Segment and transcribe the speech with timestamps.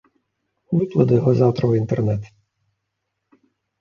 [0.77, 2.23] Выкладу яго заўтра ў інтэрнэт.